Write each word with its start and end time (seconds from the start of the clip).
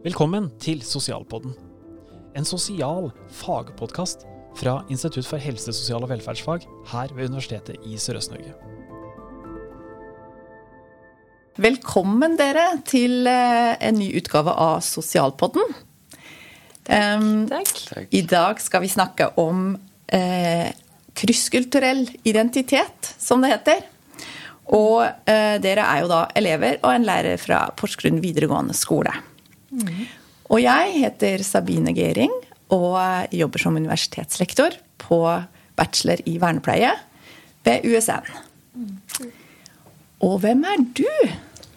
Velkommen 0.00 0.46
til 0.56 0.78
Sosialpodden. 0.80 1.52
En 2.32 2.46
sosial 2.48 3.10
fagpodkast 3.36 4.22
fra 4.56 4.78
Institutt 4.88 5.26
for 5.28 5.36
helse, 5.36 5.74
sosial 5.76 6.06
og 6.06 6.08
velferdsfag 6.08 6.64
her 6.88 7.12
ved 7.12 7.28
Universitetet 7.28 7.84
i 7.84 7.98
Sørøst-Norge. 8.00 8.54
Velkommen 11.60 12.38
dere 12.40 12.64
til 12.88 13.28
eh, 13.28 13.74
en 13.76 14.00
ny 14.00 14.08
utgave 14.16 14.56
av 14.56 14.80
Sosialpodden. 14.88 15.68
Um, 16.88 17.44
Takk. 17.52 18.08
I 18.08 18.24
dag 18.24 18.64
skal 18.64 18.86
vi 18.86 18.94
snakke 18.96 19.34
om 19.36 19.74
eh, 20.08 20.70
krysskulturell 21.12 22.06
identitet, 22.24 23.16
som 23.20 23.44
det 23.44 23.52
heter. 23.52 23.84
Og 24.72 25.04
eh, 25.04 25.58
dere 25.60 25.84
er 25.84 26.06
jo 26.06 26.14
da 26.16 26.22
elever 26.40 26.80
og 26.80 26.94
en 26.94 27.04
lærer 27.04 27.36
fra 27.42 27.66
Porsgrunn 27.76 28.24
videregående 28.24 28.72
skole. 28.72 29.12
Og 30.50 30.58
jeg 30.62 30.94
heter 30.98 31.42
Sabine 31.46 31.94
Gering 31.94 32.32
og 32.74 32.98
jobber 33.34 33.62
som 33.62 33.76
universitetslektor 33.78 34.74
på 35.00 35.20
bachelor 35.78 36.18
i 36.26 36.38
vernepleie 36.42 36.90
ved 37.66 37.86
USN. 37.86 38.24
Og 40.26 40.34
hvem 40.42 40.64
er 40.68 40.78
du? 40.98 41.06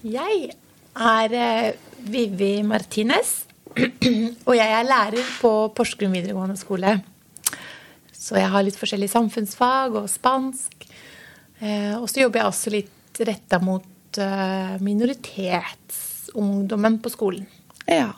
Jeg 0.03 0.52
er 0.93 1.33
eh, 1.38 1.73
Vivi 2.03 2.63
Martinez, 2.67 3.45
og 4.47 4.55
jeg 4.57 4.67
er 4.67 4.89
lærer 4.89 5.23
på 5.39 5.69
Porsgrunn 5.75 6.13
videregående 6.13 6.57
skole. 6.59 7.02
Så 8.11 8.35
jeg 8.39 8.49
har 8.52 8.63
litt 8.66 8.80
forskjellig 8.80 9.09
samfunnsfag 9.11 9.89
og 10.02 10.09
spansk. 10.11 10.73
Eh, 11.63 11.95
og 11.95 12.09
så 12.11 12.19
jobber 12.23 12.39
jeg 12.41 12.52
også 12.52 12.69
litt 12.73 13.16
retta 13.23 13.57
mot 13.63 14.17
eh, 14.19 14.75
minoritetsungdommen 14.83 16.99
på 17.03 17.09
skolen. 17.13 17.45
Ja. 17.90 18.14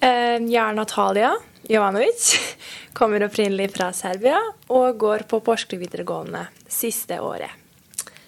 Eh, 0.00 0.38
Jeg 0.38 0.60
er 0.60 0.74
Natalia 0.76 1.32
Jovanovic. 1.70 2.34
Kommer 2.98 3.24
opprinnelig 3.26 3.72
fra 3.74 3.90
Serbia 3.96 4.38
og 4.70 4.98
går 5.00 5.24
på 5.30 5.40
Porsgrunn 5.42 5.82
videregående 5.82 6.44
siste 6.70 7.18
året. 7.24 7.50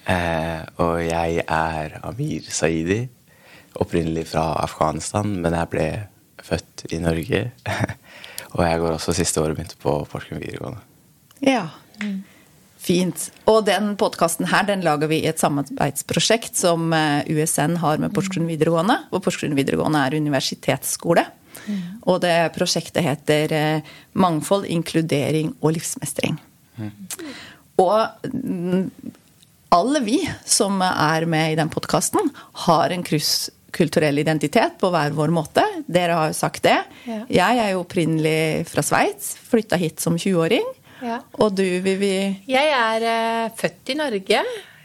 Eh, 0.06 0.62
og 0.82 1.00
jeg 1.02 1.42
er 1.46 1.98
Amir 2.06 2.46
Saidi, 2.50 3.00
opprinnelig 3.78 4.28
fra 4.30 4.48
Afghanistan, 4.62 5.36
men 5.42 5.54
jeg 5.54 5.70
ble 5.72 5.86
født 6.46 6.86
i 6.94 7.00
Norge. 7.02 7.42
og 8.56 8.62
jeg 8.64 8.82
går 8.82 8.94
også 8.96 9.14
siste 9.18 9.42
året 9.42 9.58
mitt 9.58 9.76
på 9.82 9.98
Porsgrunn 10.10 10.42
videregående. 10.42 10.82
Ja. 11.46 11.66
Fint. 12.86 13.30
Og 13.50 13.64
den 13.66 13.94
podkasten 13.98 14.46
her 14.52 14.66
den 14.68 14.84
lager 14.86 15.10
vi 15.10 15.18
i 15.24 15.30
et 15.30 15.42
samarbeidsprosjekt 15.42 16.54
som 16.58 16.92
eh, 16.94 17.26
USN 17.26 17.80
har 17.82 17.98
med 17.98 18.14
Porsgrunn 18.14 18.46
videregående. 18.46 19.00
Og 19.10 19.24
Porsgrunn 19.24 19.56
videregående 19.58 20.04
er 20.06 20.18
universitetsskole. 20.20 21.26
Og 22.06 22.20
det 22.22 22.34
prosjektet 22.54 23.02
heter 23.02 23.54
eh, 23.56 23.92
Mangfold, 24.14 24.68
inkludering 24.70 25.54
og 25.60 25.74
livsmestring. 25.76 26.38
Og 27.80 28.30
mm, 28.30 28.86
alle 29.74 30.02
vi 30.04 30.20
som 30.46 30.78
er 30.86 31.26
med 31.28 31.52
i 31.54 31.58
den 31.58 31.72
podkasten, 31.72 32.30
har 32.66 32.94
en 32.94 33.04
krysskulturell 33.06 34.22
identitet 34.22 34.78
på 34.80 34.92
hver 34.94 35.16
vår 35.16 35.34
måte. 35.34 35.64
Dere 35.90 36.20
har 36.20 36.30
jo 36.30 36.38
sagt 36.38 36.64
det. 36.68 36.78
Ja. 37.08 37.22
Jeg 37.40 37.62
er 37.64 37.74
jo 37.74 37.82
opprinnelig 37.82 38.68
fra 38.70 38.84
Sveits. 38.86 39.34
Flytta 39.50 39.80
hit 39.80 40.04
som 40.04 40.20
20-åring. 40.20 40.75
Ja. 41.06 41.20
Og 41.38 41.54
du, 41.54 41.62
Vivi? 41.84 42.14
Jeg 42.50 42.72
er 42.74 43.04
eh, 43.06 43.50
født 43.58 43.92
i 43.94 43.98
Norge 43.98 44.40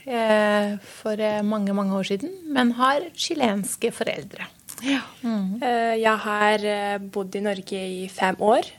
eh, 0.05 0.73
for 1.01 1.17
eh, 1.21 1.39
mange, 1.47 1.73
mange 1.77 1.95
år 1.97 2.07
siden, 2.13 2.33
men 2.53 2.73
har 2.77 3.07
chilenske 3.17 3.91
foreldre. 3.95 4.47
Eh, 4.81 5.95
Jeg 6.01 6.17
har 6.27 6.63
eh, 6.65 6.97
bodd 7.13 7.35
i 7.37 7.41
Norge 7.45 7.81
i 8.01 8.05
fem 8.11 8.37
år, 8.41 8.69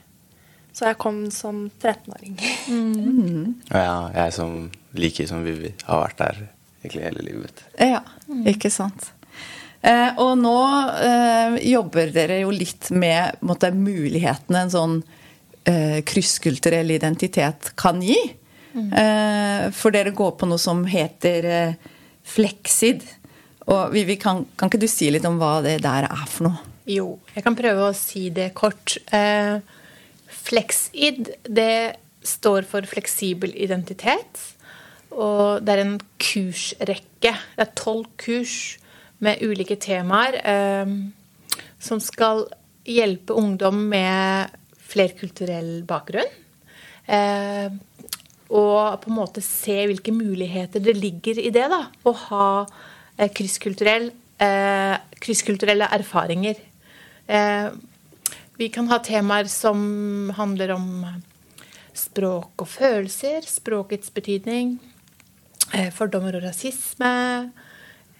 så 0.73 0.87
jeg 0.89 0.97
kom 1.03 1.25
som 1.31 1.65
13-åring. 1.81 2.37
Og 3.69 3.77
ja, 3.77 3.97
jeg 4.15 4.33
som 4.35 4.55
like 4.97 5.27
som 5.29 5.43
Vivi 5.45 5.73
har 5.87 6.01
vært 6.07 6.19
der 6.23 6.39
egentlig 6.83 7.03
hele 7.05 7.23
livet 7.25 7.61
Ja, 7.79 7.87
Ja, 7.99 8.01
ikke 8.49 8.71
sant. 8.73 9.11
Eh, 9.83 10.13
og 10.21 10.37
nå 10.39 10.55
eh, 11.03 11.57
jobber 11.73 12.11
dere 12.15 12.37
jo 12.45 12.51
litt 12.55 12.87
med 12.95 13.35
måtte, 13.43 13.69
mulighetene 13.75 14.61
en 14.65 14.71
sånn 14.71 14.93
eh, 15.69 15.99
krysskulturell 16.05 16.91
identitet 16.95 17.73
kan 17.79 18.01
gi. 18.03 18.19
Eh, 18.73 19.69
for 19.75 19.93
dere 19.93 20.13
går 20.15 20.35
på 20.39 20.49
noe 20.49 20.61
som 20.61 20.83
heter 20.89 21.49
eh, 21.49 21.91
Flexid. 22.25 23.03
Og 23.69 23.93
Vivi, 23.93 24.17
kan, 24.19 24.43
kan 24.57 24.71
ikke 24.71 24.81
du 24.81 24.89
si 24.91 25.09
litt 25.13 25.27
om 25.29 25.37
hva 25.39 25.59
det 25.63 25.77
der 25.85 26.09
er 26.09 26.25
for 26.27 26.49
noe? 26.49 26.69
Jo, 26.89 27.15
jeg 27.31 27.45
kan 27.45 27.55
prøve 27.55 27.87
å 27.87 27.95
si 27.95 28.27
det 28.35 28.51
kort. 28.57 28.97
Eh, 29.15 29.59
Flexid, 30.43 31.31
det 31.47 31.99
står 32.23 32.67
for 32.67 32.87
fleksibel 32.87 33.53
identitet. 33.55 34.41
Og 35.13 35.63
det 35.63 35.75
er 35.75 35.83
en 35.83 35.97
kursrekke. 36.21 37.35
Det 37.55 37.63
er 37.63 37.75
tolv 37.77 38.09
kurs 38.19 38.79
med 39.23 39.43
ulike 39.45 39.77
temaer 39.79 40.39
eh, 40.41 40.89
som 41.79 42.01
skal 42.03 42.47
hjelpe 42.83 43.35
ungdom 43.39 43.85
med 43.91 44.57
flerkulturell 44.93 45.81
bakgrunn. 45.89 46.29
Eh, 47.05 47.69
og 48.53 49.01
på 49.01 49.09
en 49.09 49.17
måte 49.17 49.41
se 49.43 49.79
hvilke 49.89 50.13
muligheter 50.13 50.83
det 50.83 50.95
ligger 50.99 51.39
i 51.41 51.49
det. 51.53 51.65
da, 51.71 51.87
Å 52.05 52.13
ha 52.27 52.47
eh, 53.17 53.31
krysskulturell, 53.33 54.11
eh, 54.37 54.95
krysskulturelle 55.23 55.89
erfaringer. 55.97 56.61
Eh, 57.27 57.69
vi 58.59 58.69
kan 58.69 58.87
ha 58.91 58.99
temaer 59.01 59.49
som 59.49 60.31
handler 60.37 60.75
om 60.75 60.87
språk 61.97 62.61
og 62.61 62.69
følelser, 62.69 63.45
språkets 63.45 64.13
betydning, 64.13 64.77
eh, 65.73 65.89
fordommer 65.93 66.37
og 66.37 66.45
rasisme. 66.45 67.51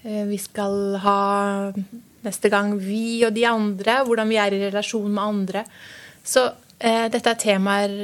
Eh, 0.04 0.26
Vi 0.26 0.38
skal 0.38 0.98
ha 0.98 1.72
neste 2.24 2.50
gang 2.50 2.78
vi 2.80 3.24
og 3.26 3.34
de 3.34 3.46
andre, 3.46 4.04
hvordan 4.06 4.30
vi 4.30 4.38
er 4.38 4.54
i 4.54 4.70
relasjon 4.70 5.12
med 5.12 5.24
andre. 5.24 5.66
Så 6.24 6.54
dette 6.82 7.30
er 7.30 7.40
temaer 7.40 7.96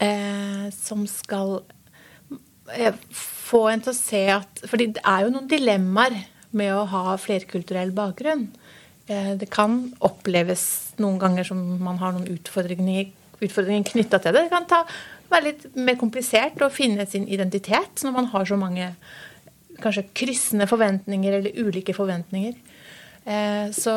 eh, 0.00 0.66
som 0.74 1.06
skal 1.10 1.60
eh, 2.72 2.94
få 3.50 3.66
en 3.70 3.82
til 3.84 3.92
å 3.92 3.98
se 3.98 4.22
at 4.32 4.62
fordi 4.70 4.92
det 4.96 5.04
er 5.04 5.26
jo 5.26 5.32
noen 5.34 5.48
dilemmaer 5.50 6.20
med 6.56 6.74
å 6.74 6.86
ha 6.90 7.16
flerkulturell 7.20 7.92
bakgrunn. 7.94 8.48
Eh, 9.10 9.34
Det 9.38 9.50
kan 9.50 9.92
oppleves 10.00 10.94
noen 11.02 11.18
ganger 11.18 11.46
som 11.46 11.60
man 11.82 11.98
har 12.02 12.14
noen 12.14 12.30
utfordringer, 12.30 13.10
utfordringer 13.40 13.86
knytta 13.92 14.20
til 14.20 14.34
det. 14.34 14.46
Det 14.46 14.54
kan 14.54 14.68
ta, 14.70 14.84
være 15.30 15.50
litt 15.50 15.66
mer 15.78 15.98
komplisert 15.98 16.60
å 16.62 16.72
finne 16.74 17.06
sin 17.06 17.28
identitet 17.28 18.04
når 18.04 18.16
man 18.16 18.30
har 18.32 18.46
så 18.48 18.58
mange 18.58 18.92
kanskje 19.80 20.08
kryssende 20.14 20.66
forventninger 20.68 21.38
eller 21.38 21.56
ulike 21.56 21.94
forventninger. 21.96 22.56
Eh, 23.24 23.70
så, 23.72 23.94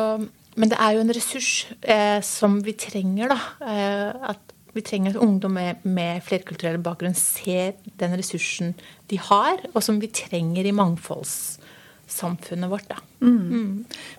men 0.56 0.70
det 0.70 0.78
er 0.80 0.94
jo 0.96 1.00
en 1.04 1.14
ressurs 1.16 1.50
eh, 1.82 2.20
som 2.24 2.60
vi 2.64 2.72
trenger, 2.78 3.32
da. 3.34 3.38
Eh, 3.66 4.30
at 4.34 4.52
vi 4.74 4.82
trenger 4.82 5.14
at 5.14 5.22
ungdom 5.22 5.54
med, 5.54 5.84
med 5.86 6.22
flerkulturell 6.26 6.80
bakgrunn 6.82 7.14
ser 7.14 7.76
den 8.00 8.16
ressursen 8.18 8.72
de 9.10 9.18
har, 9.22 9.60
og 9.72 9.82
som 9.86 10.00
vi 10.02 10.08
trenger 10.10 10.66
i 10.66 10.72
mangfoldssamfunnet 10.74 12.70
vårt. 12.72 12.88
da. 12.90 12.98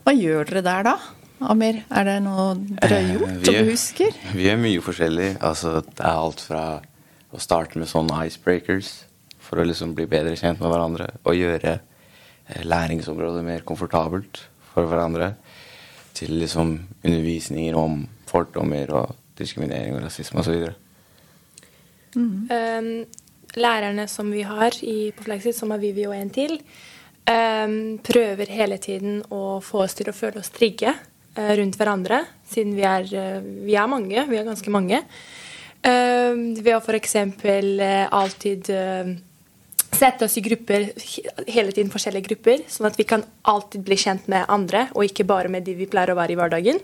Hva 0.06 0.14
gjør 0.16 0.48
dere 0.52 0.64
der, 0.66 0.84
da? 0.88 0.96
Amir, 1.52 1.82
er 1.92 2.06
det 2.08 2.20
noe 2.24 2.54
dere 2.56 2.88
har 2.88 3.02
Eh, 3.02 3.10
gjort, 3.18 3.34
vi 3.42 3.46
som 3.50 3.58
du 3.60 3.72
husker? 3.74 4.20
Vi 4.34 4.46
gjør 4.48 4.62
mye 4.64 4.82
forskjellig. 4.86 5.30
Altså, 5.44 5.74
det 5.84 6.00
er 6.00 6.16
alt 6.22 6.40
fra 6.48 6.62
å 7.36 7.42
starte 7.44 7.78
med 7.82 7.92
sånne 7.92 8.22
icebreakers 8.30 8.94
for 9.44 9.60
å 9.60 9.66
liksom 9.68 9.92
bli 9.98 10.08
bedre 10.10 10.38
kjent 10.40 10.62
med 10.64 10.72
hverandre 10.72 11.10
og 11.24 11.36
gjøre 11.36 11.74
eh, 11.76 12.64
læringsområdet 12.64 13.44
mer 13.44 13.66
komfortabelt 13.68 14.46
for 14.72 14.88
hverandre, 14.88 15.34
til 16.16 16.34
liksom 16.40 16.78
undervisninger 17.04 17.78
om 17.78 18.04
fordommer 18.30 18.92
og 18.96 19.16
diskriminering 19.40 19.98
og 19.98 20.06
rasisme 20.06 20.42
osv. 20.42 20.70
Um, 22.16 23.06
lærerne 23.60 24.08
som 24.12 24.32
vi 24.32 24.44
har 24.48 24.78
i, 24.84 25.12
på 25.16 25.26
Flexit, 25.28 25.58
som 25.58 25.74
er 25.76 25.82
Vivi 25.82 26.06
og 26.08 26.16
en 26.16 26.32
til, 26.34 26.58
um, 27.28 27.98
prøver 28.04 28.52
hele 28.52 28.80
tiden 28.82 29.22
å 29.34 29.60
få 29.64 29.84
oss 29.86 29.98
til 30.00 30.12
å 30.12 30.16
føle 30.16 30.40
oss 30.40 30.54
trygge 30.56 30.94
uh, 30.94 31.52
rundt 31.60 31.80
hverandre, 31.80 32.24
siden 32.48 32.76
vi 32.78 32.88
er, 32.88 33.10
uh, 33.12 33.42
vi 33.68 33.76
er 33.76 33.92
mange. 33.92 34.28
Vi 34.32 34.40
er 34.40 34.48
ganske 34.48 34.74
mange. 34.74 35.04
Um, 35.86 36.56
ved 36.58 36.74
å 36.78 36.82
f.eks. 36.82 37.20
Uh, 37.44 38.08
alltid 38.10 38.72
eh, 38.74 39.16
sette 39.96 40.28
oss 40.28 40.38
i 40.38 40.44
grupper, 40.46 40.90
hele 41.48 41.72
tiden 41.74 41.92
forskjellige 41.94 42.28
grupper, 42.30 42.64
sånn 42.72 42.90
at 42.90 42.98
vi 43.00 43.06
kan 43.08 43.24
alltid 43.48 43.84
bli 43.88 43.98
kjent 44.00 44.28
med 44.32 44.46
andre, 44.52 44.88
og 44.94 45.08
ikke 45.08 45.26
bare 45.28 45.52
med 45.52 45.66
de 45.68 45.76
vi 45.78 45.88
pleier 45.90 46.14
å 46.14 46.18
være 46.20 46.36
i 46.36 46.40
hverdagen. 46.40 46.82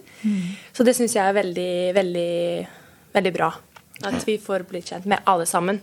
Så 0.74 0.86
det 0.88 0.96
syns 0.98 1.16
jeg 1.18 1.24
er 1.24 1.38
veldig, 1.38 1.74
veldig, 1.98 2.32
veldig 3.16 3.34
bra. 3.36 3.52
At 4.08 4.24
vi 4.26 4.38
får 4.42 4.66
bli 4.70 4.82
kjent 4.82 5.06
med 5.12 5.22
alle 5.30 5.46
sammen. 5.46 5.78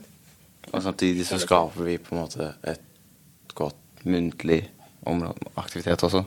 Og 0.73 0.83
samtidig 0.83 1.27
så 1.29 1.39
skaper 1.41 1.87
vi 1.87 1.99
på 2.03 2.15
en 2.15 2.23
måte 2.25 2.51
et 2.67 3.55
godt 3.57 4.03
muntlig 4.09 4.63
område, 5.09 5.53
aktivitet 5.57 6.03
også. 6.09 6.25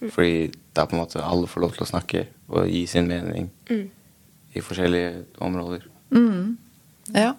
Fordi 0.00 0.48
det 0.50 0.80
er 0.80 0.88
på 0.88 0.96
en 0.96 1.02
måte 1.02 1.22
alle 1.24 1.48
får 1.48 1.62
lov 1.62 1.76
til 1.76 1.84
å 1.86 1.90
snakke 1.90 2.24
og 2.52 2.68
gi 2.68 2.82
sin 2.90 3.08
mening 3.08 3.50
i 3.72 4.62
forskjellige 4.64 5.26
områder. 5.44 5.86
Ja. 7.14 7.32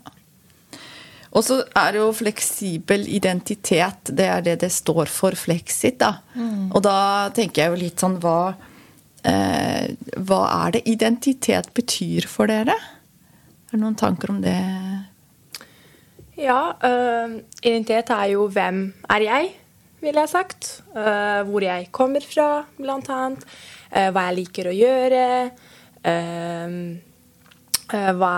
Og 1.38 1.44
så 1.46 1.60
er 1.78 2.00
jo 2.00 2.08
fleksibel 2.18 3.04
identitet, 3.14 4.10
det 4.10 4.26
er 4.26 4.42
det 4.42 4.56
det 4.64 4.72
står 4.74 5.06
for, 5.12 5.38
Flexit, 5.38 6.00
da. 6.02 6.16
Og 6.74 6.82
da 6.86 7.30
tenker 7.36 7.62
jeg 7.62 7.74
jo 7.74 7.82
litt 7.84 8.02
sånn 8.02 8.18
hva 8.24 8.56
eh, 9.22 9.94
Hva 10.18 10.42
er 10.66 10.78
det 10.78 10.88
identitet 10.90 11.70
betyr 11.78 12.26
for 12.32 12.50
dere? 12.50 12.74
Er 12.74 13.76
det 13.76 13.82
noen 13.84 14.00
tanker 14.00 14.34
om 14.34 14.42
det? 14.42 14.58
Ja, 16.38 16.74
øh, 16.82 17.40
identitet 17.62 18.10
er 18.14 18.34
jo 18.34 18.48
hvem 18.54 18.82
er 19.10 19.22
jeg, 19.28 19.54
ville 20.02 20.26
jeg 20.26 20.34
sagt. 20.34 20.82
Øh, 20.96 21.42
hvor 21.50 21.62
jeg 21.62 21.90
kommer 21.92 22.26
fra, 22.26 22.66
blant 22.78 23.10
annet. 23.14 23.46
Øh, 23.94 24.10
hva 24.10 24.30
jeg 24.30 24.40
liker 24.42 24.72
å 24.72 24.78
gjøre. 24.82 25.26
hva 28.18 28.36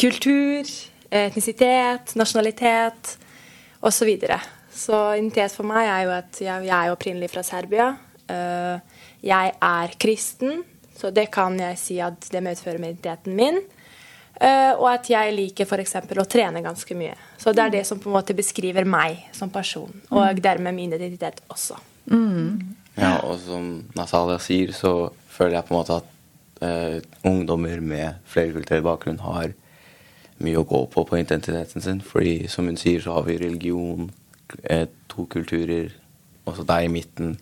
Kultur, 0.00 0.68
etnisitet, 1.14 2.14
nasjonalitet 2.18 3.14
osv. 3.80 3.92
Så, 3.94 4.08
videre. 4.08 4.40
så 4.72 4.98
identitet 5.14 5.54
for 5.54 5.68
meg 5.68 5.86
er 5.86 6.02
jo 6.06 6.12
at 6.16 6.40
jeg, 6.42 6.66
jeg 6.66 6.74
er 6.74 6.94
opprinnelig 6.94 7.30
fra 7.32 7.44
Serbia. 7.46 7.92
Øh, 8.32 9.02
jeg 9.24 9.52
er 9.60 9.94
kristen, 10.00 10.64
så 10.96 11.10
det 11.14 11.28
kan 11.34 11.58
jeg 11.60 11.78
si 11.80 11.98
at 12.02 12.28
det 12.32 12.42
medfører 12.42 12.80
med 12.80 12.94
identiteten 12.94 13.36
min. 13.36 13.60
Eh, 14.40 14.72
og 14.74 14.88
at 14.90 15.08
jeg 15.10 15.34
liker 15.36 15.68
f.eks. 15.68 15.94
å 16.18 16.26
trene 16.26 16.64
ganske 16.64 16.96
mye. 16.98 17.14
Så 17.38 17.54
det 17.54 17.62
er 17.62 17.74
det 17.76 17.84
som 17.86 18.00
på 18.02 18.10
en 18.10 18.16
måte 18.16 18.34
beskriver 18.36 18.86
meg 18.88 19.20
som 19.36 19.52
person, 19.52 19.92
og 20.10 20.40
dermed 20.42 20.74
min 20.74 20.96
identitet 20.96 21.42
også. 21.52 21.78
Ja, 22.98 23.18
og 23.26 23.38
som 23.42 23.84
Natalia 23.98 24.40
sier, 24.42 24.72
så 24.74 25.12
føler 25.30 25.58
jeg 25.58 25.68
på 25.68 25.74
en 25.74 25.78
måte 25.78 26.00
at 26.00 26.10
eh, 26.66 26.98
ungdommer 27.26 27.80
med 27.82 28.18
flerkulturell 28.30 28.84
bakgrunn 28.86 29.22
har 29.22 29.54
mye 30.44 30.60
å 30.60 30.66
gå 30.68 30.80
på 30.92 31.04
på 31.08 31.18
identiteten 31.18 31.84
sin. 31.84 32.00
Fordi 32.04 32.48
som 32.52 32.68
hun 32.70 32.78
sier, 32.80 33.02
så 33.02 33.16
har 33.16 33.26
vi 33.28 33.38
religion, 33.40 34.10
eh, 34.62 34.86
to 35.08 35.26
kulturer, 35.30 35.92
og 36.44 36.56
så 36.56 36.66
deg 36.68 36.88
i 36.88 36.92
midten. 36.92 37.36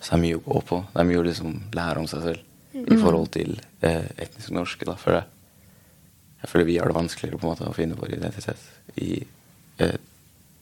Så 0.00 0.12
det 0.12 0.18
er 0.18 0.24
mye 0.24 0.38
å 0.38 0.46
gå 0.46 0.62
på. 0.68 0.84
Det 0.92 1.02
er 1.02 1.10
mye 1.10 1.20
å 1.20 1.26
liksom 1.26 1.58
lære 1.76 2.00
om 2.00 2.08
seg 2.10 2.22
selv 2.22 2.46
i 2.80 2.96
forhold 2.96 3.32
til 3.34 3.58
eh, 3.82 4.06
etnisk 4.16 4.54
norske, 4.54 4.86
da, 4.88 4.96
for 4.96 5.18
jeg. 5.18 5.24
Jeg 6.40 6.48
føler 6.48 6.70
vi 6.70 6.78
har 6.80 6.88
det 6.88 6.96
vanskeligere 6.96 7.36
på 7.36 7.44
en 7.44 7.52
måte 7.52 7.68
å 7.68 7.76
finne 7.76 7.98
vår 7.98 8.14
identitet 8.16 8.62
i 8.96 9.18
eh, 9.82 9.98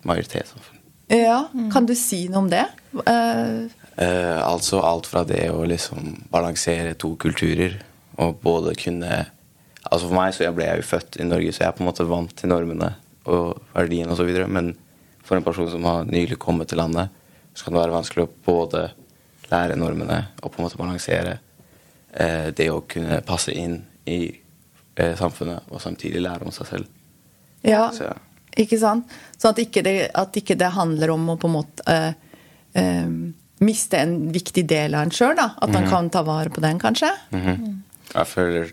majoritetssamfunn. 0.08 0.80
Ja, 1.14 1.46
kan 1.72 1.86
du 1.88 1.94
si 1.96 2.26
noe 2.28 2.42
om 2.42 2.50
det? 2.52 2.66
Uh... 3.06 3.70
Eh, 3.98 4.38
altså 4.38 4.82
alt 4.86 5.08
fra 5.10 5.24
det 5.26 5.48
å 5.50 5.64
liksom 5.66 6.26
balansere 6.30 6.92
to 7.00 7.14
kulturer 7.18 7.78
og 8.22 8.36
både 8.44 8.76
kunne 8.78 9.24
Altså 9.88 10.08
For 10.08 10.16
meg 10.18 10.34
så 10.36 10.44
jeg 10.44 10.56
ble 10.56 10.68
jeg 10.68 10.82
jo 10.82 10.88
født 10.90 11.18
i 11.20 11.26
Norge, 11.28 11.52
så 11.52 11.64
jeg 11.64 11.70
er 11.70 11.76
på 11.76 11.84
en 11.84 11.88
måte 11.88 12.08
vant 12.08 12.34
til 12.36 12.52
normene 12.52 12.92
og 13.28 13.60
verdiene 13.74 14.12
osv. 14.14 14.30
Men 14.48 14.72
for 15.24 15.36
en 15.38 15.46
person 15.46 15.68
som 15.72 15.84
har 15.88 16.08
nylig 16.08 16.38
kommet 16.40 16.70
til 16.70 16.80
landet, 16.80 17.12
så 17.54 17.64
kan 17.64 17.74
det 17.74 17.82
være 17.82 17.96
vanskelig 17.96 18.26
å 18.26 18.32
både 18.46 18.84
lære 19.48 19.78
normene 19.80 20.18
og 20.42 20.52
på 20.52 20.60
en 20.60 20.66
måte 20.66 20.78
balansere 20.78 21.38
eh, 22.12 22.50
det 22.54 22.68
å 22.70 22.82
kunne 22.88 23.20
passe 23.26 23.54
inn 23.56 23.80
i 24.08 24.20
eh, 24.28 25.14
samfunnet 25.18 25.72
og 25.72 25.82
samtidig 25.82 26.22
lære 26.24 26.48
om 26.48 26.54
seg 26.54 26.70
selv. 26.72 26.88
ja, 27.64 27.88
Så, 27.94 28.12
ikke 28.58 28.78
sant? 28.80 29.10
Sånn 29.38 29.56
at 29.56 29.62
ikke 29.62 29.82
det, 29.86 29.96
at 30.14 30.36
ikke 30.36 30.56
det 30.58 30.72
handler 30.76 31.14
om 31.14 31.32
å 31.32 31.38
på 31.40 31.48
en 31.50 31.56
måte 31.56 31.94
eh, 31.94 32.12
eh, 32.78 33.10
miste 33.64 34.00
en 34.00 34.18
viktig 34.34 34.64
del 34.70 34.94
av 34.94 35.08
en 35.08 35.14
sjøl. 35.14 35.38
At 35.38 35.72
man 35.74 35.88
kan 35.90 36.10
ta 36.14 36.22
vare 36.26 36.52
på 36.52 36.62
den, 36.64 36.78
kanskje. 36.82 37.10
jeg 38.14 38.30
føler 38.30 38.72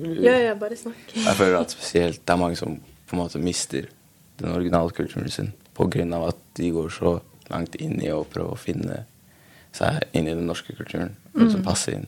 Ja, 0.00 0.34
ja, 0.40 0.54
bare 0.58 0.76
snakk. 0.78 1.12
Jeg 1.14 1.36
føler 1.38 1.60
at 1.60 1.74
spesielt 1.74 2.22
det 2.22 2.34
er 2.34 2.40
mange 2.40 2.58
som 2.58 2.78
på 2.80 3.16
en 3.16 3.22
måte 3.22 3.40
mister 3.42 3.86
den 4.40 4.50
originale 4.50 4.90
kulturen 4.90 5.30
sin 5.30 5.52
pga. 5.74 6.04
at 6.28 6.36
de 6.56 6.70
går 6.70 6.88
så 6.90 7.20
langt 7.50 7.74
inn 7.74 8.00
i 8.02 8.10
å 8.10 8.24
prøve 8.24 8.54
å 8.54 8.58
finne 8.58 9.04
seg 9.74 10.02
inn 10.12 10.26
i 10.26 10.34
den 10.34 10.46
norske 10.46 10.74
kulturen. 10.74 11.16
Og 11.34 11.50
som 11.50 11.62
passer 11.62 11.98
inn. 11.98 12.06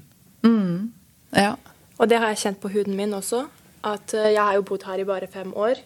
Ja. 1.36 1.56
Og 1.98 2.08
det 2.08 2.20
har 2.20 2.32
jeg 2.32 2.42
kjent 2.44 2.60
på 2.60 2.70
huden 2.72 2.96
min 2.96 3.14
også. 3.16 3.46
At 3.86 4.14
eh, 4.14 4.32
jeg 4.34 4.42
har 4.42 4.56
jo 4.58 4.66
bodd 4.66 4.86
her 4.88 5.00
i 5.00 5.08
bare 5.08 5.28
fem 5.30 5.52
år. 5.56 5.80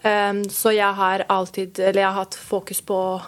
Um, 0.00 0.44
så 0.48 0.70
jeg 0.72 0.96
har 0.96 1.26
alltid 1.28 1.76
Eller 1.78 2.00
jeg 2.00 2.08
har 2.08 2.22
hatt 2.22 2.34
fokus 2.34 2.78
på 2.80 2.96
å 2.96 3.18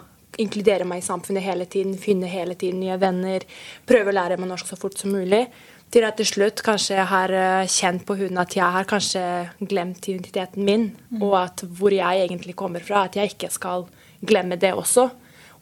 inkludere 0.40 0.86
meg 0.88 1.02
i 1.02 1.04
samfunnet 1.04 1.44
hele 1.44 1.66
tiden. 1.68 1.98
Finne 2.00 2.30
hele 2.30 2.56
tiden 2.58 2.80
nye 2.80 2.96
venner. 3.00 3.44
Prøve 3.88 4.12
å 4.12 4.16
lære 4.16 4.38
meg 4.40 4.48
norsk 4.48 4.70
så 4.70 4.78
fort 4.80 4.96
som 4.98 5.12
mulig. 5.12 5.44
Til 5.92 6.06
at 6.08 6.16
til 6.16 6.28
slutt 6.28 6.62
kanskje 6.64 6.96
jeg 6.96 7.08
har 7.10 7.32
eh, 7.36 7.68
kjent 7.68 8.06
på 8.08 8.16
huden 8.16 8.40
at 8.40 8.54
jeg 8.56 8.64
har 8.76 8.88
kanskje 8.88 9.22
glemt 9.60 10.06
identiteten 10.08 10.64
min. 10.64 10.86
Og 11.20 11.36
at 11.42 11.64
hvor 11.68 11.92
jeg 11.92 12.24
egentlig 12.24 12.56
kommer 12.56 12.80
fra. 12.84 13.04
At 13.06 13.18
jeg 13.18 13.34
ikke 13.34 13.50
skal 13.52 13.84
glemme 14.24 14.56
det 14.56 14.72
også. 14.72 15.10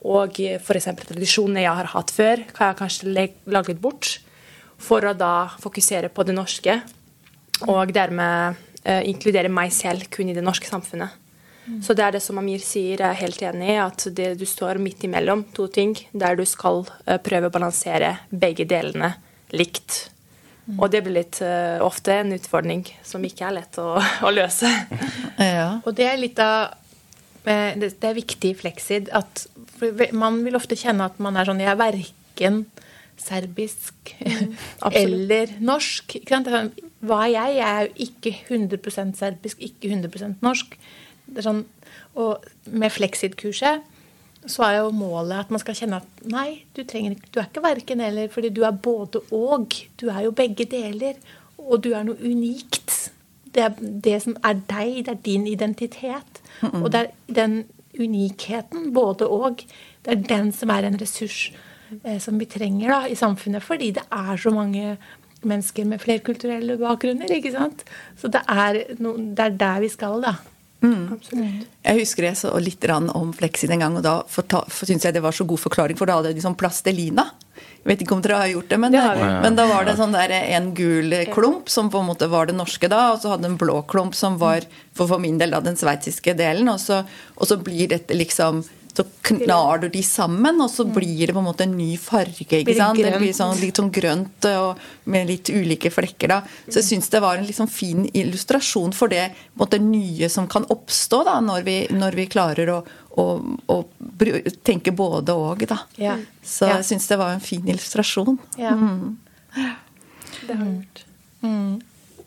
Og 0.06 0.38
f.eks. 0.38 0.88
tradisjonene 1.02 1.64
jeg 1.64 1.76
har 1.76 1.90
hatt 1.92 2.12
før, 2.14 2.44
kan 2.54 2.70
jeg 2.70 2.78
kanskje 2.78 3.14
lage 3.50 3.72
litt 3.72 3.82
bort. 3.82 4.20
For 4.80 5.04
å 5.04 5.12
da 5.12 5.50
fokusere 5.60 6.08
på 6.14 6.24
det 6.24 6.36
norske. 6.38 6.78
Og 7.66 7.90
dermed 7.92 8.60
eh, 8.84 9.02
inkludere 9.10 9.50
meg 9.52 9.74
selv 9.74 10.06
kun 10.14 10.30
i 10.30 10.36
det 10.36 10.46
norske 10.46 10.70
samfunnet. 10.70 11.18
Så 11.84 11.94
det 11.94 12.02
er 12.02 12.14
det 12.16 12.22
som 12.24 12.38
Amir 12.40 12.62
sier, 12.64 12.98
jeg 12.98 13.06
er 13.06 13.18
helt 13.20 13.42
enig 13.46 13.68
i, 13.74 13.76
at 13.78 14.06
det, 14.16 14.32
du 14.40 14.46
står 14.48 14.80
midt 14.82 15.04
imellom 15.06 15.44
to 15.54 15.68
ting, 15.70 15.92
der 16.10 16.38
du 16.38 16.46
skal 16.48 16.86
eh, 17.04 17.18
prøve 17.22 17.50
å 17.50 17.54
balansere 17.54 18.14
begge 18.30 18.66
delene 18.70 19.12
likt. 19.54 20.08
Og 20.78 20.90
det 20.92 21.02
blir 21.04 21.16
litt 21.20 21.40
uh, 21.42 21.80
ofte 21.84 22.14
en 22.20 22.34
utfordring 22.36 22.84
som 23.06 23.24
ikke 23.26 23.48
er 23.48 23.56
lett 23.60 23.78
å, 23.80 23.94
å 24.26 24.32
løse. 24.34 24.70
ja. 25.40 25.80
Og 25.84 25.96
det 25.96 26.06
er 26.10 26.20
litt 26.20 26.40
av 26.42 26.76
eh, 27.44 27.76
Det 27.80 27.94
det 28.00 28.10
er 28.10 28.18
viktig 28.18 28.52
i 28.52 28.58
Flexid 28.58 29.10
at 29.16 29.46
man 30.12 30.42
vil 30.44 30.58
ofte 30.58 30.76
kjenne 30.76 31.06
at 31.08 31.16
man 31.22 31.38
er 31.40 31.48
sånn 31.48 31.62
Jeg 31.62 31.72
er 31.72 31.80
verken 31.80 32.64
serbisk 33.20 34.14
mm, 34.20 34.54
eller 34.92 35.54
norsk. 35.60 36.16
Ikke 36.20 36.36
sant? 36.36 36.48
Det 36.48 36.56
sånn, 36.56 36.90
Hva 37.04 37.22
er 37.26 37.34
jeg? 37.34 37.56
Jeg 37.58 37.68
er 37.68 37.88
jo 37.88 38.08
ikke 38.08 38.34
100 38.48 39.14
serbisk, 39.18 39.60
ikke 39.60 39.90
100 39.92 40.40
norsk. 40.44 40.76
Det 41.30 41.42
er 41.42 41.46
sånn, 41.46 41.64
og 42.18 42.46
med 42.66 42.92
Flexid-kurset 42.92 43.84
så 44.48 44.64
er 44.64 44.78
jo 44.78 44.92
målet 44.96 45.44
at 45.44 45.50
man 45.52 45.60
skal 45.60 45.76
kjenne 45.76 46.00
at 46.00 46.22
nei, 46.32 46.62
du, 46.76 46.82
trenger, 46.88 47.18
du 47.28 47.40
er 47.40 47.48
ikke 47.50 47.64
verken 47.64 48.00
eller, 48.04 48.30
fordi 48.32 48.48
du 48.56 48.62
er 48.64 48.72
både 48.72 49.20
og. 49.36 49.74
Du 50.00 50.08
er 50.08 50.24
jo 50.24 50.36
begge 50.36 50.64
deler. 50.70 51.18
Og 51.60 51.82
du 51.84 51.90
er 51.92 52.06
noe 52.06 52.16
unikt. 52.24 53.10
Det 53.52 53.66
er 53.66 53.74
det 53.76 54.16
som 54.24 54.38
er 54.46 54.62
deg, 54.70 55.02
det 55.04 55.12
er 55.12 55.22
din 55.26 55.46
identitet. 55.50 56.40
Og 56.70 56.88
det 56.92 57.02
er 57.02 57.10
den 57.40 57.64
unikheten, 57.98 58.92
både 58.94 59.26
og, 59.28 59.64
det 60.04 60.12
er 60.14 60.22
den 60.28 60.52
som 60.56 60.70
er 60.72 60.86
en 60.86 60.96
ressurs 61.00 61.50
eh, 62.04 62.20
som 62.22 62.38
vi 62.40 62.46
trenger 62.48 62.92
da, 62.94 63.00
i 63.10 63.18
samfunnet. 63.18 63.64
Fordi 63.66 63.90
det 63.98 64.06
er 64.08 64.40
så 64.40 64.52
mange 64.54 64.96
mennesker 65.42 65.84
med 65.88 66.00
flerkulturelle 66.00 66.78
bakgrunner. 66.80 67.32
ikke 67.32 67.52
sant? 67.52 67.84
Så 68.16 68.30
det 68.32 68.40
er, 68.48 68.82
no, 69.00 69.16
det 69.16 69.46
er 69.46 69.58
der 69.60 69.84
vi 69.84 69.92
skal, 69.92 70.24
da. 70.24 70.36
Jeg 70.80 71.98
husker 71.98 72.24
jeg 72.30 72.38
så 72.40 72.54
litt 72.62 72.84
om 72.90 73.32
Flexin 73.36 73.74
en 73.74 73.84
gang, 73.84 73.96
og 73.98 74.04
da 74.04 74.14
syntes 74.72 75.04
jeg 75.04 75.16
det 75.16 75.22
var 75.24 75.36
så 75.36 75.44
god 75.44 75.60
forklaring, 75.60 75.98
for 75.98 76.08
da 76.08 76.18
hadde 76.18 76.32
de 76.36 76.44
sånn 76.44 76.56
plastelina. 76.56 77.26
Jeg 77.80 77.88
vet 77.88 78.02
ikke 78.04 78.16
om 78.16 78.22
dere 78.24 78.40
har 78.40 78.50
gjort 78.52 78.68
det, 78.68 78.78
men, 78.80 78.92
Det 78.92 79.02
men 79.44 79.56
da 79.56 79.66
var 79.68 79.84
det 79.88 79.96
sånn 79.96 80.12
der 80.12 80.32
en 80.38 80.72
gul 80.76 81.14
klump 81.32 81.68
som 81.72 81.88
på 81.92 82.00
en 82.00 82.08
måte 82.08 82.28
var 82.28 82.48
det 82.48 82.56
norske 82.56 82.88
da, 82.92 83.12
og 83.14 83.22
så 83.22 83.34
hadde 83.34 83.48
en 83.48 83.60
blå 83.60 83.82
klump 83.88 84.16
som 84.16 84.36
var 84.40 84.64
for, 84.92 85.06
for 85.06 85.20
min 85.20 85.40
del 85.40 85.52
da, 85.52 85.62
den 85.64 85.80
sveitsiske 85.80 86.36
delen, 86.36 86.68
og 86.72 86.80
så, 86.80 87.02
og 87.36 87.48
så 87.48 87.60
blir 87.60 87.88
dette 87.92 88.16
liksom 88.16 88.64
så 88.96 89.04
knar 89.22 89.78
du 89.84 89.88
de 89.92 90.02
sammen, 90.02 90.60
og 90.62 90.70
så 90.70 90.84
blir 90.84 91.28
det 91.28 91.34
på 91.34 91.42
en 91.42 91.46
måte 91.46 91.64
en 91.66 91.76
ny 91.78 91.94
farge. 92.00 92.46
ikke 92.60 92.74
sant? 92.76 92.98
Det 92.98 93.18
blir 93.20 93.34
sånn, 93.36 93.58
litt 93.60 93.78
sånn 93.78 93.90
grønt 93.94 94.48
og 94.50 94.80
med 95.10 95.28
litt 95.30 95.50
ulike 95.52 95.92
flekker. 95.94 96.32
da. 96.32 96.40
Så 96.66 96.80
jeg 96.80 96.88
syns 96.88 97.10
det 97.12 97.22
var 97.22 97.38
en 97.38 97.46
liksom 97.48 97.70
fin 97.70 98.06
illustrasjon 98.10 98.94
for 98.96 99.12
det 99.12 99.28
på 99.30 99.36
en 99.36 99.62
måte, 99.64 99.82
nye 99.84 100.30
som 100.32 100.48
kan 100.50 100.66
oppstå 100.70 101.22
da, 101.28 101.38
når 101.44 101.66
vi, 101.66 101.76
når 101.94 102.18
vi 102.18 102.26
klarer 102.30 102.72
å, 102.74 102.80
å, 103.20 103.26
å 103.70 103.78
tenke 104.66 104.94
både 104.96 105.36
og. 105.38 105.66
da. 105.70 105.82
Ja. 106.00 106.18
Så 106.42 106.70
jeg 106.70 106.88
syns 106.90 107.06
det 107.10 107.20
var 107.20 107.36
en 107.36 107.44
fin 107.44 107.66
illustrasjon. 107.68 108.40
Ja. 108.60 108.74
Det 109.54 110.56
har 110.56 110.66
vært. 110.66 111.06
Mm. 111.44 111.78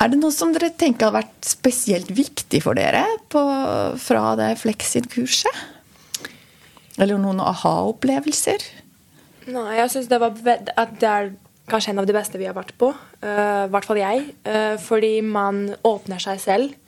Er 0.01 0.10
det 0.12 0.17
noe 0.20 0.34
som 0.34 0.51
dere 0.55 0.72
tenker 0.75 1.08
har 1.08 1.20
vært 1.22 1.48
spesielt 1.48 2.10
viktig 2.12 2.63
for 2.65 2.75
dere 2.77 3.05
på, 3.32 3.43
fra 4.01 4.34
det 4.39 4.55
Flexin-kurset? 4.63 5.62
Eller 7.02 7.18
noen 7.18 7.42
aha-opplevelser? 7.42 8.66
Nei, 9.54 9.72
jeg 9.80 9.92
syns 9.92 10.12
det, 10.12 10.20
det 10.44 11.10
er 11.10 11.34
kanskje 11.70 11.94
en 11.94 12.04
av 12.04 12.08
de 12.08 12.16
beste 12.16 12.40
vi 12.40 12.48
har 12.48 12.56
vært 12.58 12.76
på. 12.80 12.92
I 13.24 13.34
I 13.66 13.72
hvert 13.74 13.88
fall 13.88 14.00
jeg. 14.02 14.30
Uh, 14.46 14.76
fordi 14.84 15.22
man 15.26 15.76
åpner 15.84 16.22
seg 16.22 16.40
selv 16.44 16.80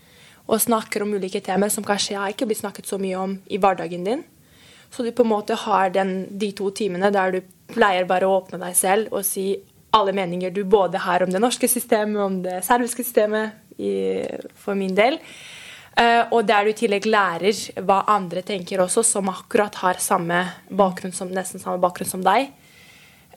og 0.45 0.61
snakker 0.61 1.01
om 1.01 1.15
ulike 1.17 1.41
temaer 1.41 1.73
som 1.73 1.83
kanskje 1.83 2.19
har 2.19 2.29
ikke 2.29 2.45
blitt 2.45 2.61
snakket 2.61 2.85
så 2.85 2.99
mye 3.01 3.17
om 3.17 3.37
i 3.49 3.57
hverdagen 3.57 4.05
din. 4.05 4.23
Så 4.93 5.03
du 5.03 5.11
på 5.11 5.25
en 5.25 5.31
måte 5.31 5.57
har 5.57 5.89
den, 5.89 6.27
de 6.29 6.51
to 6.53 6.69
timene 6.69 7.09
der 7.11 7.33
du 7.33 7.39
pleier 7.73 8.05
bare 8.05 8.27
å 8.27 8.37
åpne 8.37 8.61
deg 8.61 8.75
selv 8.77 9.15
og 9.15 9.25
si 9.25 9.55
alle 9.95 10.13
meninger 10.13 10.51
du 10.53 10.61
både 10.67 11.01
har 11.01 11.23
om 11.23 11.31
det 11.31 11.41
norske 11.41 11.67
systemet, 11.71 12.21
om 12.21 12.41
det 12.43 12.59
serbiske 12.67 13.03
systemet, 13.03 13.55
i, 13.79 14.23
for 14.55 14.77
min 14.77 14.93
del. 14.95 15.17
Eh, 15.95 16.23
og 16.35 16.43
der 16.47 16.65
du 16.65 16.73
i 16.73 16.75
tillegg 16.75 17.07
lærer 17.07 17.81
hva 17.87 18.01
andre 18.11 18.43
tenker 18.43 18.83
også, 18.83 19.03
som 19.07 19.29
akkurat 19.31 19.77
har 19.79 20.01
samme 20.03 20.41
bakgrunn 20.67 21.15
som, 21.15 21.31
nesten 21.31 21.61
samme 21.63 21.79
bakgrunn 21.83 22.09
som 22.09 22.23
deg. 22.25 22.49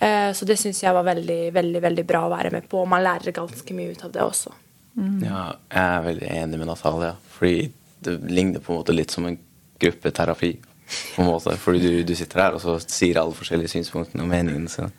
Eh, 0.00 0.30
så 0.34 0.46
det 0.48 0.58
syns 0.58 0.82
jeg 0.82 0.94
var 0.94 1.06
veldig, 1.06 1.52
veldig, 1.54 1.82
veldig 1.84 2.06
bra 2.06 2.24
å 2.26 2.32
være 2.32 2.50
med 2.54 2.66
på. 2.70 2.82
Og 2.82 2.90
man 2.90 3.04
lærer 3.06 3.36
ganske 3.36 3.76
mye 3.76 3.94
ut 3.94 4.02
av 4.08 4.14
det 4.14 4.24
også. 4.24 4.54
Ja, 5.22 5.44
jeg 5.70 5.84
er 5.84 6.06
veldig 6.08 6.30
enig 6.34 6.58
med 6.58 6.70
Natalia. 6.70 7.12
Fordi 7.36 7.68
det 8.02 8.16
ligner 8.26 8.62
på 8.62 8.74
en 8.74 8.80
måte 8.80 8.96
litt 8.96 9.14
som 9.14 9.28
en 9.28 9.38
gruppeterapi. 9.78 10.56
på 11.14 11.22
en 11.22 11.28
måte. 11.28 11.54
Fordi 11.60 11.78
du, 11.78 12.02
du 12.02 12.14
sitter 12.16 12.42
her, 12.42 12.58
og 12.58 12.62
så 12.64 12.78
sier 12.82 13.20
alle 13.20 13.36
forskjellige 13.36 13.74
synspunktene 13.76 14.24
og 14.24 14.30
meningene 14.30 14.72
sine. 14.72 14.90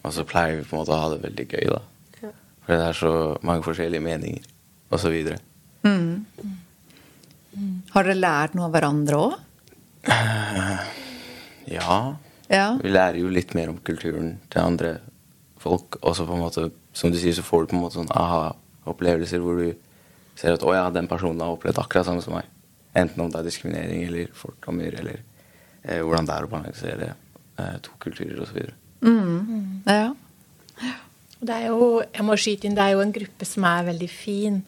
Og 0.00 0.14
så 0.16 0.24
pleier 0.24 0.60
vi 0.60 0.64
på 0.64 0.76
en 0.76 0.80
måte 0.80 0.96
å 0.96 1.00
ha 1.02 1.12
det 1.12 1.20
veldig 1.26 1.46
gøy, 1.50 1.68
da. 1.74 1.80
Ja. 2.22 2.32
Fordi 2.64 2.80
det 2.80 2.88
er 2.88 2.98
så 3.02 3.14
mange 3.44 3.66
forskjellige 3.66 4.04
meninger, 4.04 4.46
og 4.88 5.02
så 5.02 5.12
videre. 5.12 5.42
Har 7.94 8.06
dere 8.06 8.18
lært 8.18 8.56
noe 8.56 8.68
av 8.68 8.74
hverandre 8.74 9.20
òg? 9.20 9.38
Ja. 11.70 11.96
Ja. 12.50 12.66
Vi 12.82 12.90
lærer 12.90 13.20
jo 13.20 13.30
litt 13.30 13.54
mer 13.54 13.70
om 13.70 13.78
kulturen 13.86 14.36
til 14.50 14.62
andre 14.62 14.96
folk. 15.60 16.00
Og 16.02 16.16
så 16.16 16.26
på 16.26 16.34
en 16.34 16.42
måte, 16.42 16.70
som 16.96 17.12
du 17.12 17.18
sier, 17.20 17.34
så 17.36 17.44
får 17.46 17.66
du 17.66 17.72
på 17.72 17.78
en 17.78 17.84
måte 17.84 17.98
sånn 18.00 18.10
aha-opplevelser 18.10 19.42
hvor 19.44 19.60
du 19.60 19.68
ser 20.40 20.56
at 20.56 20.64
å 20.66 20.74
ja, 20.74 20.86
den 20.94 21.08
personen 21.10 21.42
har 21.44 21.54
opplevd 21.54 21.82
akkurat 21.82 22.08
samme 22.08 22.24
som 22.24 22.34
meg. 22.38 22.48
Enten 22.96 23.22
om 23.22 23.30
det 23.30 23.38
er 23.42 23.46
diskriminering 23.46 24.06
eller 24.08 24.32
fordommer 24.34 24.96
eller 25.02 25.20
eh, 25.84 26.00
hvordan 26.00 26.26
det 26.26 26.36
er 26.36 26.46
å 26.46 26.50
balansere 26.50 27.10
eh, 27.12 27.76
to 27.84 27.94
kulturer 28.02 28.40
osv. 28.42 28.64
ja. 29.86 30.08
Og 31.40 31.46
Det 31.48 31.54
er 31.56 31.66
jo, 31.70 31.84
jeg 32.02 32.24
må 32.26 32.36
skyte 32.36 32.66
inn, 32.68 32.74
det 32.76 32.84
er 32.84 32.96
jo 32.96 33.04
en 33.04 33.14
gruppe 33.14 33.46
som 33.48 33.64
er 33.68 33.86
veldig 33.86 34.08
fin. 34.12 34.58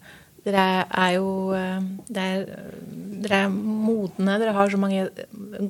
Dere 0.42 0.66
er 0.88 1.12
jo 1.16 1.28
eh, 1.54 1.84
det 2.10 2.22
er, 2.22 2.44
Dere 3.22 3.44
er 3.44 3.52
modne, 3.52 4.38
dere 4.42 4.54
har 4.56 4.72
så 4.72 4.80
mange 4.80 5.06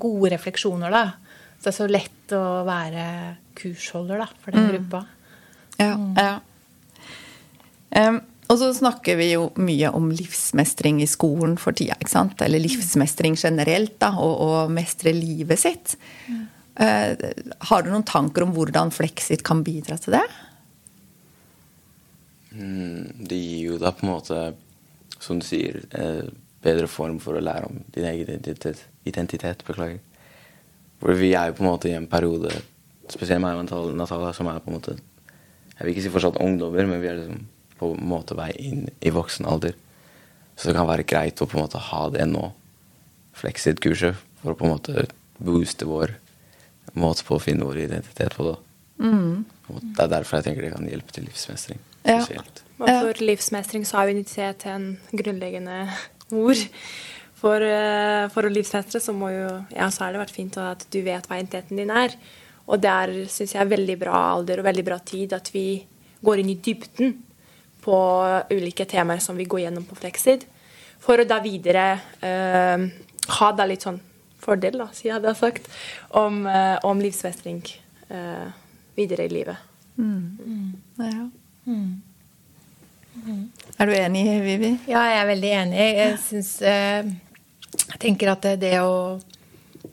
gode 0.00 0.32
refleksjoner, 0.32 0.92
da. 0.92 1.04
Så 1.58 1.68
det 1.68 1.72
er 1.72 1.78
så 1.78 1.88
lett 1.90 2.34
å 2.34 2.44
være 2.66 3.06
kursholder 3.58 4.22
da, 4.24 4.28
for 4.42 4.56
den 4.56 4.70
gruppa. 4.72 5.02
Ja. 5.76 5.92
ja. 6.16 6.32
Um, 7.92 8.22
og 8.52 8.58
så 8.60 8.70
snakker 8.76 9.16
vi 9.20 9.30
jo 9.30 9.46
mye 9.60 9.90
om 9.96 10.10
livsmestring 10.12 11.00
i 11.04 11.08
skolen 11.08 11.54
for 11.60 11.76
tida. 11.76 11.96
ikke 12.00 12.12
sant? 12.12 12.40
Eller 12.44 12.60
livsmestring 12.60 13.36
generelt, 13.38 13.94
da, 14.02 14.10
og, 14.20 14.34
og 14.44 14.72
mestre 14.74 15.14
livet 15.16 15.60
sitt. 15.62 15.94
Eh, 16.80 17.12
har 17.68 17.84
du 17.84 17.90
noen 17.92 18.04
tanker 18.08 18.46
om 18.46 18.52
hvordan 18.56 18.92
Flexit 18.92 19.44
kan 19.46 19.62
bidra 19.64 19.98
til 20.00 20.16
det? 20.16 20.24
Mm, 22.54 23.26
det 23.28 23.38
gir 23.38 23.72
jo 23.72 23.78
da 23.80 23.92
på 23.96 24.06
en 24.06 24.12
måte, 24.12 24.40
som 25.18 25.38
du 25.40 25.46
sier, 25.46 25.82
eh, 25.90 26.28
bedre 26.62 26.88
form 26.88 27.18
for 27.22 27.34
å 27.34 27.42
lære 27.42 27.66
om 27.68 27.84
din 27.94 28.04
egen 28.04 28.28
identitet. 28.28 28.84
identitet 29.04 29.64
beklager. 29.66 29.98
For 31.00 31.14
vi 31.18 31.32
er 31.34 31.48
jo 31.48 31.54
på 31.54 31.64
en 31.64 31.70
måte 31.72 31.88
i 31.90 31.96
en 31.96 32.06
periode, 32.06 32.52
spesielt 33.08 33.40
meg 33.40 33.56
og 33.56 33.64
Natal- 33.64 33.96
Natalia, 33.96 34.32
som 34.32 34.46
er 34.46 34.60
på 34.60 34.68
en 34.70 34.80
måte 34.80 34.98
Jeg 35.78 35.86
vil 35.86 35.94
ikke 35.94 36.02
si 36.02 36.10
fortsatt 36.10 36.40
ungdommer, 36.40 36.86
men 36.86 37.00
vi 37.00 37.08
er 37.08 37.16
liksom 37.16 37.46
på 37.80 37.98
en 37.98 38.06
måte 38.06 38.36
vei 38.36 38.52
inn 38.58 38.88
i 39.00 39.10
voksen 39.10 39.46
alder. 39.46 39.72
Så 40.54 40.66
det 40.68 40.76
kan 40.76 40.86
være 40.86 41.06
greit 41.06 41.40
å 41.40 41.46
på 41.48 41.56
en 41.58 41.64
måte 41.64 41.78
ha 41.80 42.08
det 42.10 42.28
nå, 42.28 42.52
Flexit-kurset, 43.34 44.14
for 44.42 44.52
å 44.52 44.56
på 44.56 44.64
en 44.64 44.70
måte 44.76 45.08
booste 45.40 45.84
vår 45.88 46.14
måte 46.94 47.24
på 47.24 47.36
å 47.38 47.42
finne 47.42 47.64
vår 47.64 47.78
identitet 47.86 48.36
på. 48.36 48.44
da. 48.44 48.56
Og 49.70 49.80
Det 49.80 50.04
er 50.04 50.08
derfor 50.08 50.36
jeg 50.36 50.44
tenker 50.44 50.62
det 50.62 50.72
kan 50.74 50.86
hjelpe 50.86 51.12
til 51.12 51.24
livsmestring. 51.24 51.78
Ja. 52.04 52.20
Og 52.82 52.88
for 52.88 53.22
livsmestring 53.22 53.84
så 53.86 53.98
har 54.00 54.08
jo 54.08 54.16
identitet 54.16 54.66
en 54.66 54.86
grunnleggende 55.14 55.84
ord. 56.34 56.62
For, 57.42 57.62
eh, 57.62 58.28
for 58.30 58.46
å 58.46 58.52
livsmestre 58.52 59.00
så 59.02 59.14
må 59.14 59.32
jo 59.34 59.48
Ja, 59.74 59.88
så 59.90 60.04
har 60.04 60.12
det 60.12 60.22
vært 60.22 60.34
fint 60.34 60.56
at 60.58 60.86
du 60.90 61.00
vet 61.02 61.26
hva 61.26 61.38
identiteten 61.38 61.78
din 61.78 61.90
er. 61.90 62.14
Og 62.66 62.80
det 62.80 62.90
er, 62.90 63.12
syns 63.26 63.54
jeg 63.54 63.70
veldig 63.70 63.98
bra 63.98 64.18
alder 64.36 64.62
og 64.62 64.68
veldig 64.68 64.84
bra 64.86 64.98
tid 64.98 65.32
at 65.32 65.50
vi 65.52 65.84
går 66.22 66.42
inn 66.42 66.52
i 66.52 66.60
dybden 66.62 67.16
på 67.82 67.96
ulike 68.50 68.86
temaer 68.86 69.18
som 69.22 69.36
vi 69.36 69.48
går 69.50 69.64
gjennom 69.64 69.86
på 69.88 69.98
Flexid. 69.98 70.46
For 71.02 71.18
å 71.18 71.26
da 71.26 71.40
videre 71.42 71.86
eh, 72.22 72.86
ha 73.38 73.52
da 73.58 73.66
litt 73.66 73.82
sånn 73.82 73.98
fordel, 74.42 74.78
da, 74.78 74.88
sier 74.94 75.14
jeg 75.14 75.24
det 75.24 75.32
har 75.32 75.38
sagt, 75.38 75.68
om, 76.18 76.44
eh, 76.46 76.78
om 76.86 77.02
livsmestring 77.02 77.62
eh, 78.08 78.48
videre 78.98 79.26
i 79.26 79.32
livet. 79.32 79.70
Ja. 81.02 81.26
Er 83.78 83.86
du 83.86 83.92
enig, 83.94 84.24
Vivi? 84.42 84.70
Ja, 84.90 85.02
jeg 85.10 85.20
er 85.20 85.28
veldig 85.28 85.52
enig. 85.58 85.82
Jeg 85.98 86.16
syns 86.24 86.54
eh, 86.64 87.10
Jeg 87.90 88.00
tenker 88.02 88.32
at 88.32 88.48
det, 88.60 88.72
å 88.82 89.20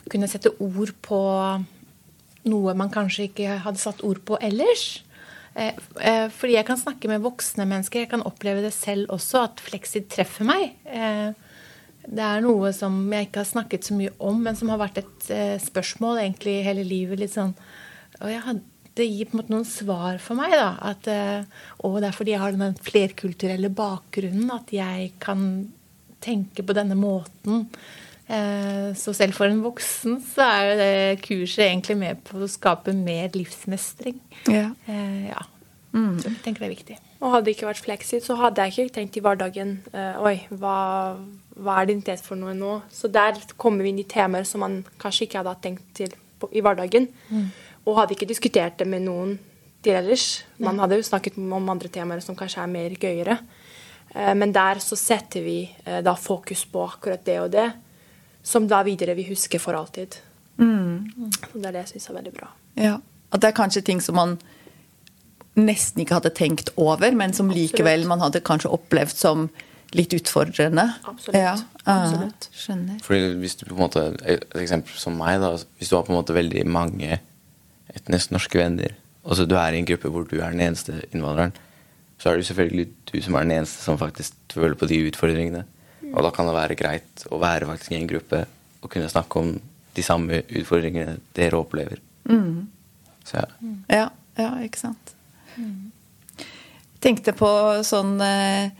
kunne 0.09 0.29
sette 0.31 0.53
ord 0.63 0.93
på 1.05 1.19
noe 2.49 2.73
man 2.77 2.91
kanskje 2.93 3.27
ikke 3.27 3.59
hadde 3.65 3.81
satt 3.81 4.01
ord 4.07 4.21
på 4.25 4.39
ellers 4.41 5.03
eh, 5.53 5.75
eh, 5.99 6.25
Fordi 6.33 6.55
jeg 6.55 6.65
kan 6.69 6.79
snakke 6.79 7.11
med 7.11 7.21
voksne 7.25 7.67
mennesker, 7.69 8.05
jeg 8.05 8.11
kan 8.13 8.25
oppleve 8.25 8.63
det 8.65 8.73
selv 8.73 9.11
også, 9.13 9.45
at 9.49 9.61
Flexid 9.61 10.09
treffer 10.09 10.47
meg. 10.47 10.73
Det 12.09 12.25
er 12.25 12.41
noe 12.41 12.71
som 12.73 12.95
jeg 13.13 13.27
ikke 13.27 13.43
har 13.43 13.51
snakket 13.51 13.85
så 13.85 13.97
mye 13.99 14.15
om, 14.17 14.39
men 14.41 14.57
som 14.57 14.71
har 14.73 14.81
vært 14.81 15.03
et 15.03 15.29
spørsmål 15.61 16.23
egentlig 16.23 16.61
hele 16.65 16.87
livet. 16.87 17.19
litt 17.21 17.35
sånn, 17.35 17.53
og 18.23 18.31
jeg 18.31 18.45
hadde 18.47 18.78
det 18.99 19.07
gir 19.09 19.29
på 19.29 19.35
en 19.37 19.41
måte 19.41 19.53
noen 19.53 19.67
svar 19.67 20.19
for 20.23 20.39
meg. 20.39 20.53
da, 20.55 20.69
at, 20.91 21.07
eh, 21.07 21.43
Og 21.83 21.99
det 22.01 22.09
er 22.09 22.17
fordi 22.17 22.35
jeg 22.35 22.43
har 22.43 22.51
den 22.51 22.75
flerkulturelle 22.75 23.71
bakgrunnen 23.73 24.51
at 24.53 24.71
jeg 24.75 25.13
kan 25.19 25.71
tenke 26.21 26.63
på 26.63 26.75
denne 26.75 26.95
måten. 26.99 27.67
Eh, 28.29 28.93
Så 28.93 29.13
selv 29.15 29.33
for 29.33 29.45
en 29.47 29.63
voksen 29.63 30.21
så 30.21 30.45
er 30.45 30.63
jo 30.69 30.77
det 30.77 31.21
kurset 31.25 31.65
egentlig 31.65 31.97
med 31.97 32.23
på 32.23 32.37
å 32.37 32.49
skape 32.49 32.93
mer 32.93 33.29
livsmestring. 33.33 34.19
Ja. 34.47 34.71
ja. 34.87 35.45
Mm. 35.91 36.19
Så 36.21 36.29
jeg 36.29 36.41
tenker 36.43 36.59
det 36.59 36.69
er 36.69 36.75
viktig. 36.75 36.97
Og 37.19 37.33
hadde 37.33 37.45
det 37.49 37.55
ikke 37.57 37.67
vært 37.67 37.83
Flexit, 37.83 38.23
så 38.23 38.37
hadde 38.39 38.63
jeg 38.63 38.75
ikke 38.75 38.95
tenkt 38.99 39.17
i 39.17 39.23
hverdagen 39.25 39.79
eh, 39.91 40.19
Oi, 40.23 40.35
hva, 40.61 41.17
hva 41.57 41.79
er 41.79 41.89
identitet 41.89 42.21
for 42.23 42.39
noe 42.39 42.53
nå? 42.55 42.81
Så 42.93 43.09
der 43.11 43.39
kommer 43.59 43.83
vi 43.83 43.91
inn 43.91 43.99
i 44.03 44.07
temaer 44.07 44.47
som 44.47 44.63
man 44.63 44.83
kanskje 45.01 45.25
ikke 45.25 45.41
hadde 45.41 45.55
hatt 45.55 45.65
tenkt 45.65 45.89
til 45.97 46.13
på, 46.39 46.47
i 46.55 46.61
hverdagen. 46.63 47.09
Og 47.89 47.97
hadde 47.97 48.13
ikke 48.15 48.29
diskutert 48.29 48.77
det 48.79 48.87
med 48.89 49.03
noen 49.07 49.33
til 49.83 49.97
ellers. 49.97 50.43
Man 50.61 50.79
hadde 50.81 50.99
jo 50.99 51.07
snakket 51.07 51.39
om 51.39 51.71
andre 51.71 51.89
temaer 51.91 52.21
som 52.23 52.37
kanskje 52.37 52.61
er 52.61 52.71
mer 52.71 52.95
gøyere. 52.99 53.39
Eh, 54.13 54.33
men 54.37 54.53
der 54.53 54.81
så 54.83 54.97
setter 54.99 55.45
vi 55.45 55.63
eh, 55.85 56.01
da 56.05 56.13
fokus 56.19 56.65
på 56.69 56.83
akkurat 56.85 57.25
det 57.25 57.39
og 57.41 57.51
det, 57.53 57.69
som 58.45 58.67
da 58.69 58.83
videre 58.85 59.15
vi 59.17 59.27
husker 59.29 59.61
for 59.61 59.77
alltid. 59.79 60.19
Så 60.59 61.55
det 61.55 61.69
er 61.69 61.71
det 61.71 61.83
jeg 61.85 61.91
syns 61.93 62.09
er 62.11 62.17
veldig 62.19 62.33
bra. 62.35 62.49
Ja. 62.75 62.97
At 63.31 63.43
det 63.43 63.51
er 63.51 63.55
kanskje 63.55 63.85
ting 63.85 64.01
som 64.03 64.17
man 64.19 64.35
nesten 65.59 66.03
ikke 66.03 66.17
hadde 66.17 66.33
tenkt 66.35 66.71
over, 66.79 67.11
men 67.15 67.33
som 67.35 67.51
likevel 67.51 68.05
man 68.09 68.21
hadde 68.23 68.41
kanskje 68.45 68.71
opplevd 68.75 69.15
som 69.15 69.47
litt 69.95 70.13
utfordrende. 70.13 70.85
Absolutt. 71.09 71.37
Ja. 71.37 71.55
Absolutt. 71.85 72.49
Ah, 72.49 72.59
skjønner. 72.63 72.99
Fordi 73.05 73.31
hvis 73.41 73.57
du 73.57 73.65
på 73.65 73.73
en 73.73 73.81
måte, 73.81 74.03
Et 74.25 74.43
eksempel 74.61 74.93
som 74.93 75.17
meg. 75.17 75.39
da, 75.41 75.55
Hvis 75.77 75.89
du 75.89 75.95
har 75.95 76.03
på 76.03 76.13
en 76.13 76.19
måte 76.19 76.35
veldig 76.35 76.65
mange 76.67 77.19
etnisk 77.95 78.33
norske 78.35 78.59
venner, 78.59 78.95
og 79.23 79.37
så 79.37 79.45
du 79.45 79.55
er 79.59 79.75
i 79.75 79.81
en 79.81 79.87
gruppe 79.87 80.11
hvor 80.11 80.27
du 80.29 80.37
er 80.39 80.53
den 80.53 80.63
eneste 80.67 81.01
innvandreren, 81.09 81.55
så 82.19 82.29
er 82.29 82.35
det 82.35 82.43
jo 82.43 82.49
selvfølgelig 82.51 82.87
du 83.11 83.17
som 83.23 83.35
er 83.35 83.47
den 83.47 83.57
eneste 83.59 83.83
som 83.83 83.99
faktisk 83.99 84.35
føler 84.51 84.75
på 84.79 84.89
de 84.89 84.99
utfordringene. 85.07 85.63
Og 86.09 86.23
da 86.25 86.31
kan 86.35 86.49
det 86.49 86.55
være 86.55 86.77
greit 86.79 87.25
å 87.31 87.39
være 87.39 87.67
faktisk 87.69 87.93
i 87.93 87.99
en 87.99 88.09
gruppe 88.09 88.43
og 88.81 88.91
kunne 88.91 89.11
snakke 89.11 89.39
om 89.39 89.53
de 89.95 90.03
samme 90.05 90.41
utfordringene 90.43 91.17
dere 91.37 91.59
opplever. 91.59 92.01
Så 93.29 93.39
ja. 93.39 93.47
Ja, 93.89 94.07
ja, 94.39 94.49
ikke 94.65 94.81
sant. 94.81 95.13
Tenkte 97.03 97.33
på 97.37 97.49
sånn 97.87 98.19
eh, 98.23 98.71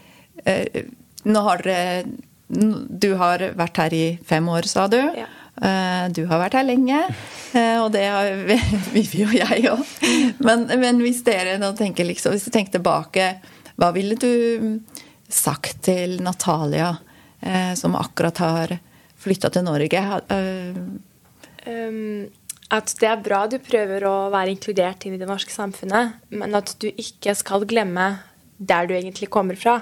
eh, 0.44 0.86
Nå 1.28 1.42
har 1.44 1.64
dere 1.64 2.06
Du 2.50 3.10
har 3.20 3.44
vært 3.60 3.80
her 3.84 3.96
i 3.96 4.06
fem 4.26 4.48
år, 4.52 4.68
sa 4.68 4.88
du. 4.92 5.00
Ja. 5.00 5.28
Eh, 5.60 6.06
du 6.16 6.24
har 6.30 6.40
vært 6.40 6.56
her 6.56 6.68
lenge, 6.68 7.00
eh, 7.52 7.78
og 7.82 7.92
det 7.92 8.06
har 8.08 8.30
Vivi 8.96 9.26
og 9.26 9.36
jeg 9.36 9.66
òg. 9.74 9.82
Men, 10.46 10.66
men 10.80 11.02
hvis 11.04 11.22
dere 11.28 11.58
nå 11.60 11.74
tenker 11.78 12.08
liksom, 12.08 12.36
hvis 12.36 12.48
du 12.48 12.54
tenker 12.56 12.78
tilbake, 12.78 13.34
hva 13.80 13.92
ville 13.96 14.16
du 14.20 14.80
sagt 15.30 15.84
til 15.88 16.18
Natalia, 16.24 16.94
eh, 17.44 17.74
som 17.80 17.98
akkurat 18.00 18.40
har 18.44 18.78
flytta 19.20 19.52
til 19.52 19.68
Norge? 19.68 20.00
At 22.70 22.92
det 23.02 23.08
er 23.10 23.22
bra 23.26 23.44
du 23.50 23.58
prøver 23.60 24.06
å 24.08 24.16
være 24.32 24.54
inkludert 24.54 25.04
inn 25.06 25.18
i 25.18 25.20
det 25.20 25.28
norske 25.28 25.52
samfunnet, 25.52 26.22
men 26.32 26.56
at 26.56 26.72
du 26.80 26.88
ikke 26.94 27.36
skal 27.36 27.68
glemme 27.68 28.14
der 28.60 28.88
du 28.88 28.94
egentlig 28.96 29.28
kommer 29.34 29.60
fra. 29.60 29.82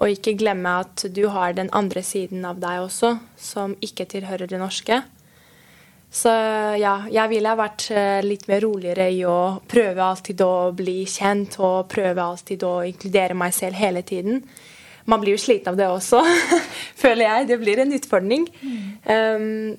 Og 0.00 0.14
ikke 0.14 0.38
glemme 0.40 0.78
at 0.80 1.04
du 1.12 1.26
har 1.28 1.52
den 1.56 1.68
andre 1.76 2.02
siden 2.04 2.44
av 2.48 2.60
deg 2.62 2.86
også, 2.86 3.18
som 3.36 3.76
ikke 3.84 4.08
tilhører 4.08 4.48
det 4.48 4.60
norske. 4.60 5.02
Så 6.10 6.30
ja, 6.80 6.96
jeg 7.06 7.30
ville 7.30 7.52
ha 7.52 7.58
vært 7.58 7.84
eh, 7.94 8.18
litt 8.24 8.48
mer 8.50 8.64
roligere 8.64 9.06
i 9.14 9.20
å 9.28 9.60
prøve 9.70 10.02
alltid 10.02 10.40
å 10.42 10.72
bli 10.74 11.04
kjent 11.06 11.60
og 11.62 11.86
prøve 11.92 12.24
alltid 12.24 12.64
å 12.66 12.72
inkludere 12.88 13.36
meg 13.38 13.54
selv 13.54 13.78
hele 13.78 14.02
tiden. 14.02 14.40
Man 15.06 15.22
blir 15.22 15.36
jo 15.36 15.42
sliten 15.42 15.70
av 15.70 15.78
det 15.78 15.86
også, 15.86 16.24
føler 17.02 17.26
jeg. 17.28 17.46
Det 17.52 17.60
blir 17.62 17.84
en 17.84 17.94
utfordring. 17.94 18.48
Um, 19.06 19.76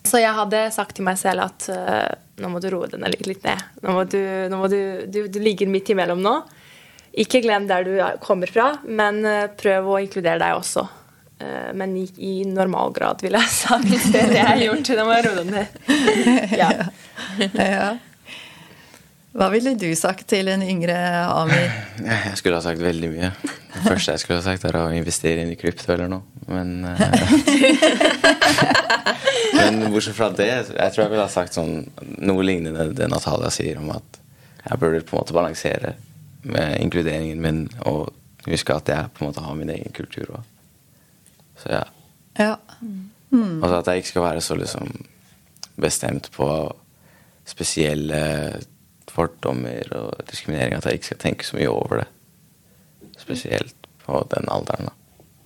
så 0.00 0.22
jeg 0.22 0.32
hadde 0.38 0.62
sagt 0.72 0.96
til 0.96 1.04
meg 1.06 1.20
selv 1.20 1.44
at 1.44 1.68
uh, 1.68 2.08
nå 2.40 2.48
må 2.48 2.62
du 2.62 2.70
roe 2.72 2.88
deg 2.88 3.20
litt 3.28 3.44
ned. 3.44 3.66
Nå 3.84 3.98
må, 3.98 4.06
du, 4.08 4.20
nå 4.48 4.62
må 4.62 4.70
du, 4.72 4.80
du, 5.12 5.22
du 5.28 5.38
ligger 5.44 5.68
midt 5.70 5.92
imellom 5.92 6.24
nå. 6.24 6.34
Ikke 7.18 7.40
glem 7.42 7.66
der 7.70 7.86
du 7.86 7.94
kommer 8.22 8.50
fra, 8.50 8.72
men 8.86 9.24
uh, 9.26 9.48
prøv 9.58 9.88
å 9.90 9.98
inkludere 10.02 10.38
deg 10.42 10.58
også. 10.60 10.86
Uh, 11.40 11.70
men 11.74 11.96
i, 11.98 12.04
i 12.22 12.34
normal 12.46 12.94
grad, 12.94 13.24
vil 13.24 13.38
jeg 13.38 13.54
sagt. 13.54 13.90
Det 14.12 14.22
er 14.22 14.30
det 14.30 14.38
jeg 14.38 14.50
har 14.50 14.62
gjort. 14.68 14.92
Det 14.92 15.08
må 15.08 15.18
jeg 15.18 15.26
roe 15.30 15.48
ned. 15.48 15.66
Ja. 16.60 16.70
Ja. 17.54 17.90
Hva 19.30 19.46
ville 19.52 19.76
du 19.78 19.86
sagt 19.94 20.24
til 20.32 20.48
en 20.50 20.62
yngre 20.66 20.96
Amir? 21.30 21.68
Jeg 22.02 22.38
skulle 22.40 22.58
ha 22.58 22.64
sagt 22.64 22.82
veldig 22.82 23.10
mye. 23.12 23.28
Det 23.38 23.82
første 23.84 24.16
jeg 24.16 24.22
skulle 24.24 24.40
ha 24.40 24.46
sagt, 24.46 24.64
er 24.66 24.78
å 24.80 24.88
investere 24.90 25.44
inn 25.44 25.52
i 25.52 25.58
krypto 25.58 25.92
eller 25.94 26.10
noe. 26.10 26.26
Men 26.50 26.82
eh, 26.90 26.98
Men 29.60 29.84
bortsett 29.92 30.16
fra 30.16 30.32
det, 30.34 30.48
jeg 30.50 30.94
tror 30.94 31.04
jeg 31.04 31.12
ville 31.12 31.22
ha 31.28 31.30
sagt 31.30 31.54
sånn 31.54 31.84
noe 32.26 32.46
lignende 32.46 32.88
det 32.96 33.06
Natalia 33.12 33.52
sier 33.54 33.78
om 33.78 33.92
at 33.94 34.18
jeg 34.64 34.80
burde 34.82 35.04
på 35.06 35.14
en 35.14 35.22
måte 35.22 35.36
balansere 35.36 35.94
med 36.42 36.80
inkluderingen 36.80 37.40
min 37.42 37.68
og 37.86 38.12
huske 38.46 38.74
at 38.74 38.88
jeg 38.88 39.08
på 39.14 39.24
en 39.24 39.30
måte 39.30 39.44
har 39.44 39.54
min 39.58 39.70
egen 39.70 39.92
kultur 39.96 40.36
òg. 40.38 40.44
Så 41.60 41.72
ja. 41.74 41.82
Ja. 42.38 42.54
Mm. 43.30 43.62
Altså 43.62 43.78
at 43.78 43.86
jeg 43.86 43.96
ikke 43.96 44.08
skal 44.08 44.22
være 44.22 44.40
så 44.40 44.54
liksom 44.56 44.88
bestemt 45.80 46.30
på 46.32 46.48
spesielle 47.44 48.20
fordommer 49.10 49.92
og 49.96 50.22
diskriminering. 50.30 50.74
At 50.74 50.86
jeg 50.86 51.00
ikke 51.00 51.10
skal 51.10 51.18
tenke 51.18 51.46
så 51.46 51.56
mye 51.56 51.68
over 51.68 52.02
det. 52.02 52.08
Spesielt 53.18 53.76
på 54.04 54.22
den 54.34 54.48
alderen. 54.48 54.88
da. 54.88 54.94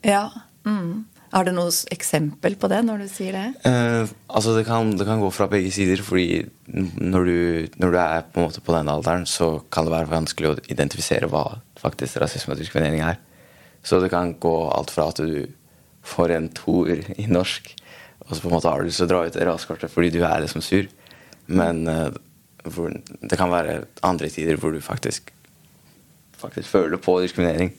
ja. 0.05 0.29
Mm. 0.65 1.05
Har 1.35 1.49
du 1.49 1.51
noe 1.51 1.73
eksempel 1.91 2.55
på 2.61 2.69
det 2.71 2.79
når 2.87 3.01
du 3.03 3.09
sier 3.11 3.35
det? 3.35 3.47
Eh, 3.67 4.11
altså 4.31 4.55
det 4.55 4.63
kan, 4.69 4.93
det 4.95 5.07
kan 5.09 5.23
gå 5.23 5.33
fra 5.35 5.49
begge 5.51 5.73
sider, 5.75 5.99
fordi 6.07 6.45
når 6.71 7.27
du, 7.27 7.39
når 7.83 7.91
du 7.95 7.99
er 7.99 8.27
på 8.37 8.47
på 8.55 8.77
den 8.77 8.91
alderen, 8.93 9.27
så 9.27 9.59
kan 9.75 9.89
det 9.89 9.97
være 9.97 10.13
vanskelig 10.13 10.53
å 10.53 10.57
identifisere 10.71 11.27
hva 11.33 11.59
faktisk 11.81 12.21
rasisme 12.23 12.55
og 12.55 12.63
diskriminering 12.63 13.03
er. 13.03 13.19
Så 13.83 13.99
det 14.01 14.13
kan 14.15 14.37
gå 14.39 14.55
alt 14.71 14.95
fra 14.95 15.09
at 15.11 15.19
du 15.19 15.51
får 16.07 16.37
en 16.37 16.49
toer 16.55 17.03
i 17.19 17.27
norsk, 17.27 17.73
og 18.25 18.31
så 18.31 18.41
på 18.41 18.49
en 18.49 18.55
måte 18.55 18.71
har 18.71 18.81
du 18.81 18.89
lyst 18.89 19.03
til 19.03 19.09
å 19.09 19.13
dra 19.13 19.25
ut 19.27 19.43
raskortet 19.51 19.93
fordi 19.93 20.15
du 20.15 20.23
er 20.23 20.45
liksom 20.45 20.63
sur. 20.65 20.87
Men 21.51 21.83
eh, 21.91 22.15
hvor, 22.65 22.95
det 22.95 23.41
kan 23.41 23.51
være 23.51 23.83
andre 24.07 24.31
tider 24.31 24.61
hvor 24.61 24.71
du 24.71 24.79
faktisk, 24.85 25.35
faktisk 26.39 26.71
føler 26.71 27.03
på 27.03 27.19
diskriminering. 27.25 27.75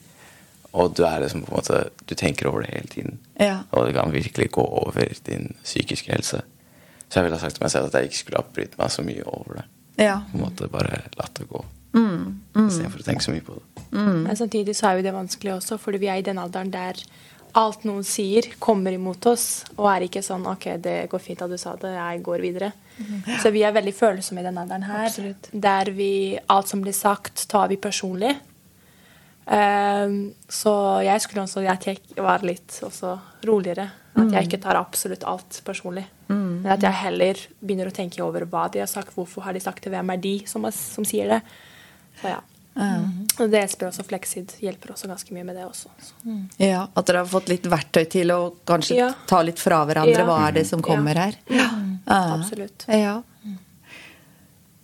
Og 0.76 0.92
du 0.96 1.04
er 1.08 1.22
liksom 1.22 1.46
på 1.46 1.52
en 1.52 1.56
måte 1.56 1.78
Du 2.04 2.14
tenker 2.14 2.50
over 2.50 2.64
det 2.64 2.74
hele 2.74 2.90
tiden. 2.92 3.18
Ja. 3.40 3.62
Og 3.72 3.86
det 3.86 3.94
kan 3.96 4.12
virkelig 4.12 4.50
gå 4.52 4.64
over 4.82 5.12
din 5.26 5.54
psykiske 5.64 6.12
helse. 6.12 6.42
Så 7.08 7.20
jeg 7.20 7.26
ville 7.26 7.38
ha 7.38 7.40
sagt 7.40 7.56
til 7.56 7.64
meg 7.64 7.72
selv 7.72 7.88
at 7.88 7.96
jeg 7.96 8.10
ikke 8.10 8.18
skulle 8.18 8.42
ha 8.42 8.54
brydd 8.54 8.76
meg 8.78 8.92
så 8.92 9.04
mye 9.06 9.24
over 9.24 9.60
det. 9.60 9.66
Ja. 10.04 10.20
På 10.30 10.38
en 10.38 10.44
måte 10.44 10.68
Bare 10.72 11.00
latt 11.16 11.38
det 11.38 11.48
gå. 11.48 11.64
Mm. 11.96 12.42
Istedenfor 12.66 13.00
å 13.00 13.06
tenke 13.06 13.24
så 13.24 13.32
mye 13.32 13.44
på 13.46 13.56
det. 13.56 13.86
Men 13.96 14.36
samtidig 14.36 14.74
så 14.76 14.90
er 14.90 14.98
jo 14.98 15.06
det 15.06 15.14
vanskelig 15.14 15.54
også, 15.54 15.78
fordi 15.80 16.02
vi 16.02 16.10
er 16.12 16.20
i 16.20 16.26
den 16.26 16.40
alderen 16.42 16.72
der 16.74 17.00
alt 17.56 17.86
noen 17.88 18.04
sier, 18.04 18.50
kommer 18.60 18.92
imot 18.92 19.24
oss, 19.30 19.64
og 19.78 19.86
er 19.88 20.04
ikke 20.04 20.20
sånn 20.24 20.44
OK, 20.50 20.66
det 20.82 20.96
går 21.08 21.22
fint 21.22 21.44
at 21.46 21.52
du 21.52 21.56
sa 21.60 21.72
det, 21.80 21.94
jeg 21.94 22.20
går 22.26 22.42
videre. 22.44 22.72
Så 23.42 23.52
vi 23.52 23.62
er 23.64 23.74
veldig 23.76 23.94
følsomme 23.96 24.42
i 24.42 24.46
den 24.46 24.58
alderen 24.60 24.84
her. 24.88 25.16
Der 25.52 25.90
vi 25.96 26.10
Alt 26.52 26.70
som 26.72 26.82
blir 26.84 26.96
sagt, 26.96 27.46
tar 27.48 27.68
vi 27.72 27.76
personlig. 27.80 28.34
Ehm, 29.46 30.32
så 30.48 30.72
jeg 31.06 31.22
skulle 31.22 31.44
ønske 31.44 31.62
at 31.70 31.86
jeg 31.86 32.00
var 32.24 32.42
litt 32.46 32.80
roligere. 33.46 33.90
At 34.16 34.32
jeg 34.32 34.46
ikke 34.48 34.62
tar 34.64 34.78
absolutt 34.80 35.24
alt 35.28 35.60
personlig. 35.64 36.06
Men 36.28 36.66
at 36.72 36.82
jeg 36.82 36.92
heller 37.04 37.36
begynner 37.60 37.90
å 37.90 37.94
tenke 37.94 38.22
over 38.24 38.46
hva 38.48 38.66
de 38.72 38.80
har 38.80 38.88
sagt, 38.90 39.12
hvorfor 39.14 39.42
har 39.44 39.52
de 39.52 39.60
sagt 39.60 39.84
det, 39.84 39.92
hvem 39.92 40.10
er 40.14 40.16
de 40.16 40.38
som, 40.48 40.64
er, 40.64 40.72
som 40.72 41.04
sier 41.04 41.28
det. 41.28 41.40
Så 42.22 42.32
ja. 42.32 42.40
Og 43.40 43.52
spør 43.70 43.88
også 43.88 44.04
Flexid 44.04 44.52
hjelper 44.60 44.92
også 44.92 45.08
ganske 45.08 45.32
mye 45.32 45.44
med 45.48 45.56
det 45.56 45.64
også. 45.64 45.88
Så. 46.00 46.14
ja. 46.60 46.86
At 46.96 47.06
dere 47.08 47.22
har 47.22 47.30
fått 47.30 47.48
litt 47.52 47.68
verktøy 47.68 48.04
til 48.12 48.32
å 48.34 48.40
kanskje 48.68 48.96
Ja. 48.98 49.12
ta 49.28 49.42
litt 49.42 49.58
fra 49.60 49.84
hverandre. 49.88 50.18
Ja. 50.18 50.26
Hva 50.28 50.48
er 50.48 50.52
det 50.58 50.66
som 50.66 50.82
kommer 50.82 51.14
Ja. 51.14 51.28
her? 51.28 51.38
Ja. 51.48 51.68
Absolutt. 52.36 52.84
Ja. 52.88 53.22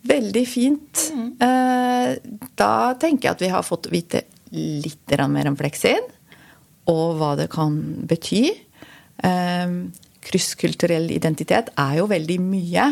Veldig 0.03 0.47
fint. 0.47 1.11
Eh, 1.39 2.15
Da 2.55 2.93
tenker 2.99 3.29
jeg 3.29 3.31
at 3.31 3.41
vi 3.41 3.47
har 3.49 3.63
fått 3.63 3.87
vite 3.91 4.23
litt 4.53 5.17
mer 5.29 5.49
om 5.49 5.57
Flexid, 5.57 6.11
og 6.91 7.17
hva 7.19 7.33
det 7.39 7.49
kan 7.53 7.77
bety. 8.07 8.45
Eh, 9.23 9.77
Krysskulturell 10.23 11.09
identitet 11.11 11.71
er 11.79 11.97
jo 11.99 12.07
veldig 12.07 12.39
mye, 12.43 12.87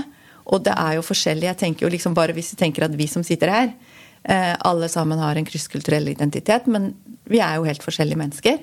og 0.52 0.66
det 0.66 0.74
er 0.76 0.98
jo 0.98 1.06
forskjellig. 1.06 1.48
Jeg 1.48 1.60
tenker 1.62 1.86
jo 1.86 1.92
liksom 1.94 2.16
bare 2.18 2.34
Hvis 2.36 2.54
vi 2.54 2.60
tenker 2.60 2.86
at 2.86 2.96
vi 2.98 3.08
som 3.08 3.24
sitter 3.24 3.48
her, 3.48 3.74
eh, 4.24 4.56
alle 4.60 4.90
sammen 4.90 5.20
har 5.20 5.36
en 5.36 5.46
krysskulturell 5.46 6.10
identitet, 6.10 6.68
men 6.68 6.94
vi 7.26 7.40
er 7.40 7.56
jo 7.56 7.68
helt 7.68 7.84
forskjellige 7.84 8.20
mennesker. 8.20 8.58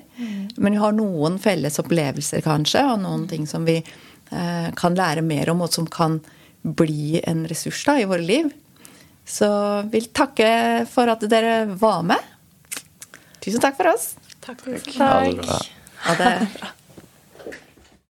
Men 0.57 0.75
vi 0.75 0.81
har 0.83 0.93
noen 0.93 1.39
felles 1.39 1.79
opplevelser, 1.81 2.43
kanskje, 2.45 2.83
og 2.85 3.01
noen 3.01 3.27
ting 3.27 3.47
som 3.47 3.65
vi 3.65 3.79
eh, 3.79 4.69
kan 4.75 4.95
lære 4.95 5.25
mer 5.25 5.49
om, 5.49 5.61
og 5.65 5.73
som 5.73 5.87
kan 5.87 6.19
bli 6.61 7.21
en 7.25 7.45
ressurs 7.47 7.81
da, 7.87 7.97
i 7.97 8.05
våre 8.09 8.25
liv. 8.25 8.51
Så 9.25 9.49
vil 9.89 10.09
takke 10.13 10.85
for 10.89 11.09
at 11.09 11.23
dere 11.31 11.63
var 11.79 12.03
med. 12.03 12.28
Tusen 13.41 13.63
takk 13.63 13.77
for 13.79 13.91
oss. 13.93 14.15
Takk 14.41 14.61
for 14.65 14.71
Ha 14.75 15.23
det 15.23 15.35
bra. 15.43 15.59
Ha 16.07 16.15
det. 16.23 16.73